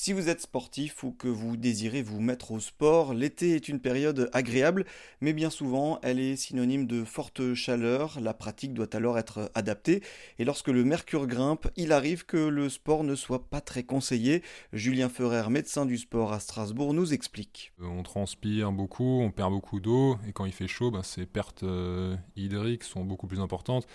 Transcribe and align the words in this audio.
Si 0.00 0.12
vous 0.12 0.28
êtes 0.28 0.42
sportif 0.42 1.02
ou 1.02 1.10
que 1.10 1.26
vous 1.26 1.56
désirez 1.56 2.02
vous 2.02 2.20
mettre 2.20 2.52
au 2.52 2.60
sport, 2.60 3.14
l'été 3.14 3.56
est 3.56 3.66
une 3.66 3.80
période 3.80 4.30
agréable, 4.32 4.84
mais 5.20 5.32
bien 5.32 5.50
souvent 5.50 5.98
elle 6.04 6.20
est 6.20 6.36
synonyme 6.36 6.86
de 6.86 7.02
forte 7.02 7.54
chaleur, 7.54 8.20
la 8.20 8.32
pratique 8.32 8.74
doit 8.74 8.94
alors 8.94 9.18
être 9.18 9.50
adaptée, 9.56 10.04
et 10.38 10.44
lorsque 10.44 10.68
le 10.68 10.84
mercure 10.84 11.26
grimpe, 11.26 11.66
il 11.74 11.90
arrive 11.90 12.26
que 12.26 12.36
le 12.36 12.68
sport 12.68 13.02
ne 13.02 13.16
soit 13.16 13.50
pas 13.50 13.60
très 13.60 13.82
conseillé. 13.82 14.44
Julien 14.72 15.08
Ferrer, 15.08 15.50
médecin 15.50 15.84
du 15.84 15.98
sport 15.98 16.32
à 16.32 16.38
Strasbourg, 16.38 16.94
nous 16.94 17.12
explique. 17.12 17.72
Euh, 17.80 17.86
on 17.86 18.04
transpire 18.04 18.70
beaucoup, 18.70 19.20
on 19.20 19.32
perd 19.32 19.50
beaucoup 19.50 19.80
d'eau, 19.80 20.16
et 20.28 20.32
quand 20.32 20.44
il 20.44 20.52
fait 20.52 20.68
chaud, 20.68 20.92
ben, 20.92 21.02
ces 21.02 21.26
pertes 21.26 21.64
euh, 21.64 22.14
hydriques 22.36 22.84
sont 22.84 23.04
beaucoup 23.04 23.26
plus 23.26 23.40
importantes 23.40 23.88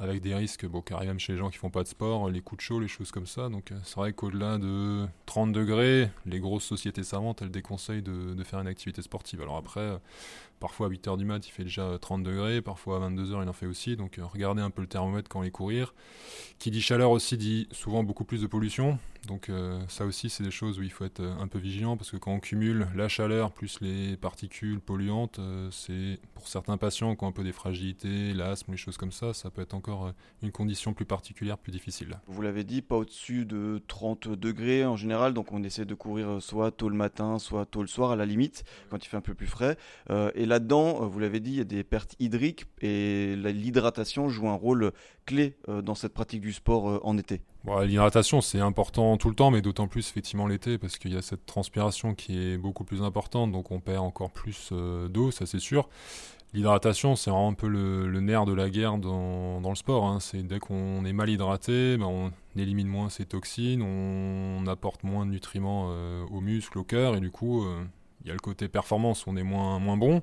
avec 0.00 0.22
des 0.22 0.34
risques 0.34 0.66
bon, 0.66 0.80
qui 0.80 0.94
arrivent 0.94 1.08
même 1.08 1.20
chez 1.20 1.34
les 1.34 1.38
gens 1.38 1.50
qui 1.50 1.58
font 1.58 1.70
pas 1.70 1.82
de 1.82 1.88
sport, 1.88 2.30
les 2.30 2.40
coups 2.40 2.58
de 2.58 2.62
chaud, 2.62 2.80
les 2.80 2.88
choses 2.88 3.12
comme 3.12 3.26
ça. 3.26 3.48
Donc 3.48 3.70
euh, 3.70 3.78
c'est 3.84 3.96
vrai 3.96 4.12
qu'au-delà 4.12 4.58
de 4.58 5.06
30 5.26 5.39
degrés, 5.46 6.10
les 6.26 6.40
grosses 6.40 6.64
sociétés 6.64 7.02
savantes, 7.02 7.42
elles 7.42 7.50
déconseillent 7.50 8.02
de, 8.02 8.42
faire 8.44 8.60
une 8.60 8.66
activité 8.66 9.02
sportive. 9.02 9.42
Alors 9.42 9.56
après, 9.56 9.98
parfois 10.60 10.86
à 10.86 10.90
8h 10.90 11.16
du 11.16 11.24
mat, 11.24 11.46
il 11.46 11.50
fait 11.50 11.64
déjà 11.64 11.98
30 12.00 12.22
degrés, 12.22 12.62
parfois 12.62 12.96
à 12.96 13.08
22h, 13.08 13.42
il 13.42 13.48
en 13.48 13.52
fait 13.52 13.66
aussi. 13.66 13.96
Donc 13.96 14.18
euh, 14.18 14.24
regardez 14.24 14.62
un 14.62 14.70
peu 14.70 14.82
le 14.82 14.88
thermomètre 14.88 15.28
quand 15.28 15.42
est 15.42 15.50
courir. 15.50 15.94
Qui 16.58 16.70
dit 16.70 16.80
chaleur 16.80 17.10
aussi 17.10 17.36
dit 17.36 17.68
souvent 17.72 18.02
beaucoup 18.02 18.24
plus 18.24 18.42
de 18.42 18.46
pollution. 18.46 18.98
Donc 19.26 19.50
ça 19.88 20.04
aussi, 20.06 20.30
c'est 20.30 20.42
des 20.42 20.50
choses 20.50 20.78
où 20.78 20.82
il 20.82 20.90
faut 20.90 21.04
être 21.04 21.20
un 21.22 21.46
peu 21.46 21.58
vigilant 21.58 21.96
parce 21.96 22.10
que 22.10 22.16
quand 22.16 22.32
on 22.32 22.40
cumule 22.40 22.88
la 22.96 23.08
chaleur 23.08 23.52
plus 23.52 23.80
les 23.80 24.16
particules 24.16 24.80
polluantes, 24.80 25.40
c'est 25.70 26.18
pour 26.34 26.48
certains 26.48 26.76
patients 26.76 27.14
qui 27.14 27.24
ont 27.24 27.28
un 27.28 27.32
peu 27.32 27.44
des 27.44 27.52
fragilités, 27.52 28.32
l'asthme, 28.34 28.72
les 28.72 28.76
choses 28.76 28.96
comme 28.96 29.12
ça, 29.12 29.32
ça 29.34 29.50
peut 29.50 29.62
être 29.62 29.74
encore 29.74 30.06
euh, 30.06 30.12
une 30.42 30.52
condition 30.52 30.94
plus 30.94 31.04
particulière, 31.04 31.58
plus 31.58 31.72
difficile. 31.72 32.18
Vous 32.26 32.42
l'avez 32.42 32.64
dit, 32.64 32.82
pas 32.82 32.96
au-dessus 32.96 33.44
de 33.44 33.82
30 33.86 34.28
degrés 34.28 34.84
en 34.84 34.96
général, 34.96 35.34
donc 35.34 35.52
on 35.52 35.62
essaie 35.62 35.84
de 35.84 35.94
courir 35.94 36.28
euh, 36.28 36.40
soit 36.40 36.70
tôt 36.70 36.88
le 36.88 36.96
matin, 36.96 37.38
soit 37.38 37.66
tôt 37.66 37.82
le 37.82 37.88
soir 37.88 38.10
à 38.10 38.16
la 38.16 38.26
limite, 38.26 38.64
quand 38.90 39.04
il 39.04 39.08
fait 39.08 39.16
un 39.16 39.22
peu 39.22 39.34
plus 39.34 39.46
frais. 39.46 39.76
Euh, 40.10 40.30
et 40.34 40.46
là-dedans, 40.46 41.06
vous 41.06 41.18
l'avez 41.18 41.40
dit, 41.40 41.52
il 41.52 41.58
y 41.58 41.60
a 41.60 41.64
des 41.64 41.84
pertes 41.84 42.14
hydriques 42.18 42.66
et 42.80 43.36
l'hydratation 43.36 44.28
joue 44.28 44.48
un 44.48 44.54
rôle 44.54 44.92
clé 45.26 45.56
dans 45.68 45.94
cette 45.94 46.12
pratique 46.14 46.40
du 46.40 46.52
sport 46.52 47.00
en 47.06 47.16
été. 47.18 47.42
L'hydratation, 47.64 48.40
c'est 48.40 48.60
important 48.60 49.16
tout 49.16 49.28
le 49.28 49.34
temps, 49.34 49.50
mais 49.50 49.60
d'autant 49.60 49.86
plus 49.86 50.08
effectivement 50.08 50.46
l'été, 50.46 50.78
parce 50.78 50.96
qu'il 50.96 51.12
y 51.12 51.16
a 51.16 51.22
cette 51.22 51.44
transpiration 51.44 52.14
qui 52.14 52.38
est 52.38 52.56
beaucoup 52.56 52.84
plus 52.84 53.02
importante, 53.02 53.52
donc 53.52 53.70
on 53.70 53.80
perd 53.80 53.98
encore 53.98 54.30
plus 54.30 54.72
d'eau, 54.72 55.30
ça 55.30 55.44
c'est 55.44 55.58
sûr. 55.58 55.88
L'hydratation, 56.52 57.14
c'est 57.14 57.30
vraiment 57.30 57.48
un 57.48 57.54
peu 57.54 57.68
le, 57.68 58.20
nerf 58.20 58.44
de 58.44 58.52
la 58.52 58.70
guerre 58.70 58.98
dans, 58.98 59.60
le 59.64 59.74
sport. 59.76 60.04
Hein. 60.06 60.18
C'est 60.18 60.42
dès 60.42 60.58
qu'on 60.58 61.04
est 61.04 61.12
mal 61.12 61.30
hydraté, 61.30 61.96
ben 61.96 62.06
on 62.06 62.32
élimine 62.56 62.88
moins 62.88 63.08
ses 63.08 63.24
toxines, 63.24 63.82
on, 63.82 64.66
apporte 64.66 65.04
moins 65.04 65.26
de 65.26 65.30
nutriments 65.30 65.88
euh, 65.90 66.24
aux 66.30 66.40
muscles, 66.40 66.78
au 66.78 66.84
cœur, 66.84 67.16
et 67.16 67.20
du 67.20 67.30
coup, 67.30 67.64
euh, 67.64 67.84
il 68.22 68.28
y 68.28 68.30
a 68.30 68.34
le 68.34 68.40
côté 68.40 68.68
performance, 68.68 69.26
on 69.26 69.36
est 69.36 69.42
moins, 69.42 69.78
moins 69.78 69.96
bon. 69.96 70.22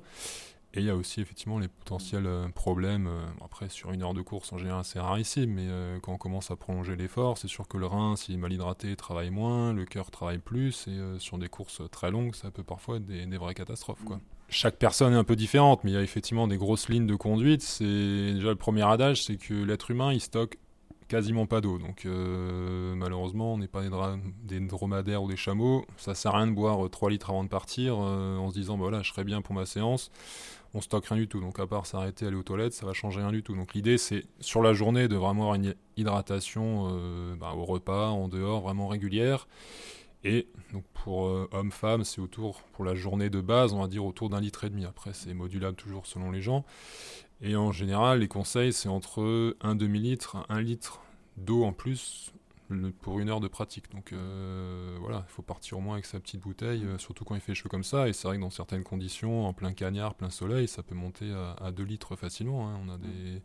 Et 0.74 0.80
il 0.80 0.86
y 0.86 0.90
a 0.90 0.96
aussi 0.96 1.20
effectivement 1.20 1.58
les 1.58 1.68
potentiels 1.68 2.26
euh, 2.26 2.48
problèmes. 2.48 3.08
après, 3.44 3.68
sur 3.68 3.92
une 3.92 4.02
heure 4.02 4.14
de 4.14 4.20
course, 4.20 4.52
en 4.52 4.58
général, 4.58 4.84
c'est 4.84 5.00
rarissime, 5.00 5.52
mais 5.52 5.68
quand 6.00 6.12
on 6.12 6.18
commence 6.18 6.50
à 6.50 6.56
prolonger 6.56 6.96
l'effort, 6.96 7.38
c'est 7.38 7.48
sûr 7.48 7.66
que 7.66 7.78
le 7.78 7.86
rein, 7.86 8.16
s'il 8.16 8.34
est 8.34 8.38
mal 8.38 8.52
hydraté, 8.52 8.94
travaille 8.96 9.30
moins, 9.30 9.72
le 9.72 9.84
cœur 9.84 10.10
travaille 10.10 10.38
plus, 10.38 10.86
et 10.88 10.98
sur 11.18 11.38
des 11.38 11.48
courses 11.48 11.82
très 11.90 12.10
longues, 12.10 12.34
ça 12.34 12.50
peut 12.50 12.62
parfois 12.62 12.96
être 12.96 13.06
des, 13.06 13.38
vraies 13.38 13.54
catastrophes. 13.54 14.04
Quoi 14.04 14.20
chaque 14.50 14.76
personne 14.76 15.12
est 15.12 15.16
un 15.16 15.24
peu 15.24 15.36
différente, 15.36 15.84
mais 15.84 15.90
il 15.90 15.94
y 15.94 15.98
a 15.98 16.02
effectivement 16.02 16.48
des 16.48 16.56
grosses 16.56 16.88
lignes 16.88 17.06
de 17.06 17.16
conduite. 17.16 17.62
C'est 17.62 17.84
déjà 17.84 18.48
le 18.48 18.56
premier 18.56 18.82
adage, 18.82 19.22
c'est 19.22 19.36
que 19.36 19.54
l'être 19.54 19.90
humain 19.90 20.12
il 20.12 20.20
stocke 20.20 20.58
quasiment 21.08 21.46
pas 21.46 21.60
d'eau. 21.60 21.78
Donc 21.78 22.04
euh, 22.06 22.94
malheureusement, 22.94 23.54
on 23.54 23.58
n'est 23.58 23.66
pas 23.68 23.82
des, 24.44 24.60
dromadaires 24.60 25.22
ou 25.22 25.28
des 25.28 25.36
chameaux. 25.36 25.84
Ça 25.96 26.14
sert 26.14 26.34
à 26.34 26.38
rien 26.38 26.46
de 26.46 26.52
boire 26.52 26.88
3 26.88 27.10
litres 27.10 27.30
avant 27.30 27.42
de 27.42 27.48
partir 27.48 27.96
euh, 27.98 28.36
en 28.36 28.50
se 28.50 28.54
disant 28.54 28.76
bah 28.76 28.84
voilà, 28.84 29.02
je 29.02 29.10
serai 29.10 29.24
bien 29.24 29.42
pour 29.42 29.54
ma 29.54 29.66
séance. 29.66 30.10
On 30.74 30.82
stocke 30.82 31.06
rien 31.06 31.18
du 31.18 31.28
tout. 31.28 31.40
Donc 31.40 31.58
à 31.58 31.66
part 31.66 31.86
s'arrêter, 31.86 32.26
aller 32.26 32.36
aux 32.36 32.42
toilettes, 32.42 32.74
ça 32.74 32.86
va 32.86 32.92
changer 32.92 33.20
rien 33.20 33.32
du 33.32 33.42
tout. 33.42 33.54
Donc 33.54 33.74
l'idée 33.74 33.98
c'est 33.98 34.24
sur 34.40 34.62
la 34.62 34.74
journée 34.74 35.08
de 35.08 35.16
vraiment 35.16 35.42
avoir 35.42 35.54
une 35.54 35.74
hydratation 35.96 36.88
euh, 36.92 37.34
bah, 37.34 37.54
au 37.56 37.64
repas, 37.64 38.08
en 38.08 38.28
dehors, 38.28 38.60
vraiment 38.60 38.86
régulière. 38.86 39.48
Et 40.24 40.48
donc 40.72 40.84
pour 41.04 41.28
euh, 41.28 41.48
hommes-femmes, 41.52 42.04
c'est 42.04 42.20
autour, 42.20 42.62
pour 42.72 42.84
la 42.84 42.94
journée 42.94 43.30
de 43.30 43.40
base, 43.40 43.72
on 43.72 43.80
va 43.80 43.88
dire 43.88 44.04
autour 44.04 44.30
d'un 44.30 44.40
litre 44.40 44.64
et 44.64 44.70
demi. 44.70 44.84
Après, 44.84 45.12
c'est 45.12 45.32
modulable 45.34 45.76
toujours 45.76 46.06
selon 46.06 46.30
les 46.30 46.42
gens. 46.42 46.64
Et 47.40 47.54
en 47.54 47.70
général, 47.70 48.20
les 48.20 48.28
conseils, 48.28 48.72
c'est 48.72 48.88
entre 48.88 49.56
un 49.60 49.76
demi-litre, 49.76 50.44
un 50.48 50.60
litre 50.60 51.00
d'eau 51.36 51.62
en 51.64 51.72
plus 51.72 52.32
pour 53.00 53.20
une 53.20 53.30
heure 53.30 53.40
de 53.40 53.48
pratique. 53.48 53.90
Donc 53.92 54.12
euh, 54.12 54.96
voilà, 55.00 55.24
il 55.26 55.30
faut 55.30 55.42
partir 55.42 55.78
au 55.78 55.80
moins 55.80 55.94
avec 55.94 56.04
sa 56.04 56.18
petite 56.20 56.40
bouteille, 56.40 56.84
euh, 56.84 56.98
surtout 56.98 57.24
quand 57.24 57.34
il 57.34 57.40
fait 57.40 57.54
chaud 57.54 57.68
comme 57.68 57.84
ça. 57.84 58.08
Et 58.08 58.12
c'est 58.12 58.26
vrai 58.26 58.36
que 58.36 58.42
dans 58.42 58.50
certaines 58.50 58.82
conditions, 58.82 59.46
en 59.46 59.52
plein 59.52 59.72
cagnard, 59.72 60.14
plein 60.14 60.30
soleil, 60.30 60.66
ça 60.66 60.82
peut 60.82 60.96
monter 60.96 61.32
à, 61.60 61.70
2 61.70 61.82
litres 61.84 62.16
facilement. 62.16 62.68
Hein. 62.68 62.80
On 62.84 62.88
a 62.92 62.98
des... 62.98 63.40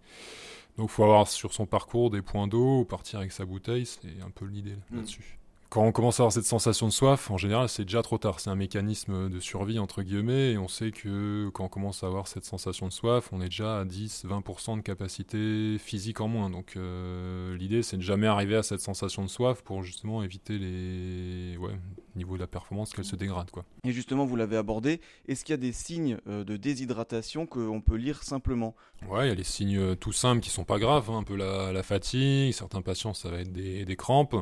Donc 0.78 0.89
il 0.89 0.94
faut 0.94 1.03
avoir 1.03 1.28
sur 1.28 1.53
son 1.53 1.67
parcours 1.67 2.09
des 2.09 2.23
points 2.23 2.47
d'eau, 2.47 2.79
ou 2.79 2.85
partir 2.85 3.19
avec 3.19 3.31
sa 3.31 3.45
bouteille, 3.45 3.85
c'est 3.85 4.22
un 4.25 4.31
peu 4.31 4.45
l'idée 4.45 4.75
mm. 4.89 4.95
là-dessus 4.97 5.39
quand 5.73 5.84
on 5.84 5.91
commence 5.91 6.19
à 6.19 6.23
avoir 6.23 6.31
cette 6.31 6.45
sensation 6.45 6.85
de 6.85 6.91
soif, 6.91 7.31
en 7.31 7.38
général, 7.38 7.67
c'est 7.67 7.84
déjà 7.84 8.03
trop 8.03 8.19
tard. 8.19 8.39
C'est 8.39 8.51
un 8.51 8.56
mécanisme 8.56 9.28
de 9.28 9.39
survie, 9.39 9.79
entre 9.79 10.03
guillemets, 10.03 10.51
et 10.51 10.57
on 10.59 10.67
sait 10.67 10.91
que 10.91 11.50
quand 11.51 11.63
on 11.63 11.67
commence 11.67 12.03
à 12.03 12.07
avoir 12.07 12.28
cette 12.28 12.45
sensation 12.45 12.88
de 12.88 12.94
soif, 12.94 13.29
on 13.31 13.41
est 13.41 13.45
déjà 13.45 13.79
à 13.79 13.83
10-20% 13.83 14.78
de 14.78 14.81
capacité 14.81 15.79
physique 15.79 16.22
en 16.22 16.28
moins. 16.28 16.51
Donc 16.51 16.73
euh, 16.78 17.57
l'idée, 17.57 17.81
c'est 17.81 17.97
de 17.97 18.03
jamais 18.03 18.28
arriver 18.28 18.56
à 18.56 18.62
cette 18.62 18.81
sensation 18.81 19.23
de 19.23 19.29
soif 19.29 19.63
pour 19.63 19.81
justement 19.81 20.22
éviter 20.22 20.59
les 20.59 21.57
ouais, 21.57 21.73
niveaux 22.16 22.35
de 22.35 22.41
la 22.41 22.47
performance 22.47 22.94
qu'elle 22.94 23.06
se 23.06 23.16
dégrade. 23.16 23.51
Quoi. 23.51 23.66
Et 23.84 23.91
justement, 23.91 24.25
vous 24.25 24.35
l'avez 24.35 24.57
abordé, 24.57 25.01
est-ce 25.28 25.44
qu'il 25.44 25.53
y 25.53 25.56
a 25.56 25.57
des 25.57 25.72
signes 25.72 26.18
euh, 26.28 26.44
de 26.44 26.57
déshydratation 26.57 27.46
qu'on 27.46 27.81
peut 27.81 27.96
lire 27.96 28.24
simplement? 28.24 28.75
Ouais, 29.09 29.25
il 29.25 29.29
y 29.29 29.31
a 29.31 29.35
les 29.35 29.44
signes 29.44 29.78
euh, 29.78 29.96
tout 29.96 30.13
simples 30.13 30.41
qui 30.41 30.50
sont 30.50 30.63
pas 30.63 30.79
graves, 30.79 31.09
hein. 31.09 31.18
un 31.18 31.24
peu 31.24 31.35
la, 31.35 31.84
fatigue, 31.84 32.53
certains 32.53 32.81
patients, 32.81 33.13
ça 33.13 33.29
va 33.29 33.40
être 33.40 33.51
des, 33.51 33.84
des 33.84 33.96
crampes, 33.96 34.35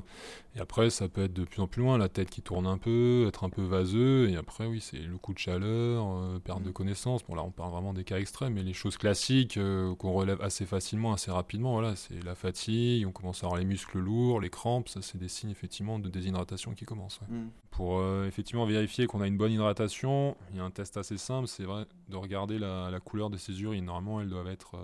et 0.56 0.60
après, 0.60 0.90
ça 0.90 1.08
peut 1.08 1.24
être 1.24 1.34
de 1.34 1.46
plus 1.46 1.62
en 1.62 1.68
plus 1.68 1.82
loin, 1.82 1.98
la 1.98 2.10
tête 2.10 2.30
qui 2.30 2.42
tourne 2.42 2.68
un 2.68 2.78
peu, 2.78 3.26
être 3.28 3.46
un 3.46 3.50
peu 3.50 3.64
vaseux, 3.64 4.30
et 4.30 4.36
après, 4.36 4.66
oui, 4.66 4.82
c'est 4.82 5.00
le 5.00 5.18
coup 5.18 5.34
de 5.34 5.40
chaleur, 5.40 6.06
euh, 6.08 6.40
perte 6.40 6.62
de 6.62 6.70
mm. 6.70 6.74
connaissance. 6.74 7.24
Bon, 7.24 7.36
là, 7.36 7.44
on 7.44 7.52
parle 7.52 7.72
vraiment 7.72 7.94
des 7.94 8.04
cas 8.04 8.20
extrêmes, 8.20 8.54
mais 8.54 8.64
les 8.64 8.74
choses 8.74 8.98
classiques 8.98 9.58
euh, 9.58 9.96
qu'on 9.96 10.12
relève 10.12 10.42
assez 10.42 10.66
facilement, 10.66 11.14
assez 11.14 11.32
rapidement, 11.32 11.74
voilà, 11.74 11.96
c'est 11.96 12.22
la 12.24 12.36
fatigue, 12.36 13.08
on 13.08 13.12
commence 13.12 13.44
à 13.44 13.48
avoir 13.48 13.60
les 13.60 13.66
muscles 13.66 14.00
lourds, 14.00 14.42
les 14.42 14.50
crampes, 14.50 14.90
ça, 14.90 15.02
c'est 15.02 15.18
des 15.18 15.30
signes 15.30 15.52
effectivement 15.52 16.00
de 16.00 16.10
déshydratation 16.10 16.74
qui 16.74 16.84
commencent. 16.86 17.22
Mm. 17.30 17.48
Pour 17.70 18.00
euh, 18.00 18.26
effectivement 18.28 18.66
vérifier 18.66 19.08
qu'on 19.08 19.22
a 19.22 19.28
une 19.28 19.38
bonne 19.38 19.52
hydratation, 19.52 20.36
il 20.52 20.58
y 20.58 20.60
a 20.60 20.64
un 20.64 20.72
test 20.72 20.98
assez 20.98 21.18
simple, 21.18 21.48
c'est 21.48 21.64
vrai, 21.64 21.86
de 22.10 22.18
regarder 22.18 22.60
la, 22.60 23.00
couleur 23.04 23.30
de 23.30 23.38
ses 23.38 23.62
urines. 23.62 23.86
Normalement, 23.86 24.20
elles 24.22 24.30
doivent 24.30 24.50
être 24.50 24.76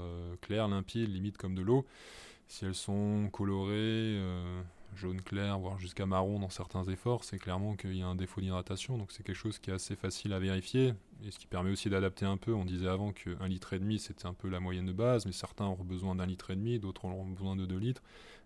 claires, 0.41 0.67
limpides, 0.67 1.09
limite 1.09 1.37
comme 1.37 1.53
de 1.53 1.61
l'eau. 1.61 1.85
Si 2.47 2.63
elles 2.63 2.75
sont 2.75 3.29
colorées, 3.31 4.17
jaune 4.95 5.21
clair, 5.21 5.59
voire 5.59 5.79
jusqu'à 5.79 6.05
marron 6.05 6.39
dans 6.39 6.49
certains 6.49 6.83
efforts, 6.85 7.23
c'est 7.23 7.37
clairement 7.37 7.75
qu'il 7.75 7.95
y 7.95 8.01
a 8.01 8.07
un 8.07 8.15
défaut 8.15 8.41
d'hydratation. 8.41 8.97
Donc 8.97 9.11
c'est 9.11 9.23
quelque 9.23 9.35
chose 9.35 9.59
qui 9.59 9.69
est 9.69 9.73
assez 9.73 9.95
facile 9.95 10.33
à 10.33 10.39
vérifier 10.39 10.93
et 11.25 11.31
ce 11.31 11.39
qui 11.39 11.47
permet 11.47 11.71
aussi 11.71 11.89
d'adapter 11.89 12.25
un 12.25 12.37
peu. 12.37 12.53
On 12.53 12.65
disait 12.65 12.87
avant 12.87 13.11
qu'un 13.11 13.47
litre 13.47 13.73
et 13.73 13.79
demi 13.79 13.99
c'était 13.99 14.25
un 14.25 14.33
peu 14.33 14.49
la 14.49 14.59
moyenne 14.59 14.85
de 14.85 14.93
base, 14.93 15.25
mais 15.25 15.31
certains 15.31 15.65
ont 15.65 15.83
besoin 15.83 16.15
d'un 16.15 16.25
litre 16.25 16.51
et 16.51 16.55
demi, 16.55 16.79
d'autres 16.79 17.05
ont 17.05 17.25
besoin 17.25 17.55
de 17.55 17.65
deux 17.65 17.77
litres. 17.77 18.03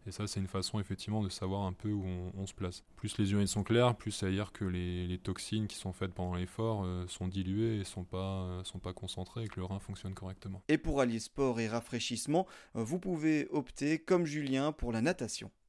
Et 0.08 0.12
ça, 0.12 0.26
c'est 0.26 0.40
une 0.40 0.48
façon 0.48 0.80
effectivement 0.80 1.22
de 1.22 1.30
savoir 1.30 1.62
un 1.62 1.74
peu 1.74 1.92
où 1.92 2.04
on, 2.36 2.48
se 2.48 2.54
place. 2.54 2.84
Plus 2.96 3.18
les 3.20 3.34
urines 3.34 3.48
sont 3.48 3.64
claires, 3.64 3.96
plus 3.96 4.12
ça 4.12 4.26
veut 4.26 4.32
dire 4.32 4.52
que 4.52 4.66
les, 4.66 5.20
toxines 5.22 5.68
qui 5.68 5.76
sont 5.76 5.94
faites 5.94 6.12
pendant 6.12 6.34
l'effort 6.34 6.84
euh, 6.84 7.06
sont 7.08 7.28
diluées 7.28 7.80
et 7.80 7.84
sont 7.84 8.04
pas, 8.04 8.44
euh, 8.44 8.64
sont 8.64 8.80
pas 8.80 8.94
concentrées 8.94 9.44
et 9.44 9.48
que 9.48 9.60
le 9.60 9.66
rein 9.66 9.80
fonctionne 9.80 10.16
correctement. 10.16 10.64
Et 10.70 10.80
pour 10.80 11.02
allier 11.02 11.20
sport 11.20 11.60
et 11.60 11.68
rafraîchissement, 11.68 12.48
euh, 12.76 12.84
vous 12.84 12.98
pouvez 12.98 13.48
opter, 13.52 14.00
comme 14.00 14.26
Julien, 14.26 14.72
pour 14.72 14.92
la 14.92 15.02
natation. 15.02 15.52